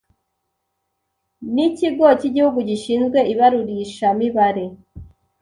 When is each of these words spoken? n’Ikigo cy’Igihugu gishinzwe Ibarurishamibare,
n’Ikigo 1.53 2.05
cy’Igihugu 2.19 2.59
gishinzwe 2.69 3.19
Ibarurishamibare, 3.33 4.65